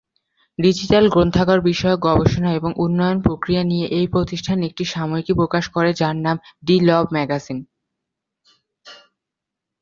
[0.59, 6.15] Digital গ্রন্থাগার বিষয়ক গবেষণা এবং উন্নয়ন প্রক্রিয়া নিয়ে এই প্রতিষ্ঠান একটি সাময়িকী প্রকাশ করে যার
[6.25, 7.59] নাম "ডি-লিব ম্যাগাজিন"।